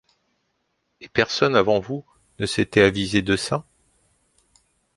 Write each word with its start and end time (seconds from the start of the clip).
Et 0.99 1.07
personne 1.07 1.55
avant 1.55 1.79
vous 1.79 2.03
ne 2.39 2.47
s'était 2.47 2.81
avisé 2.81 3.21
de 3.21 3.35
ça? 3.35 3.67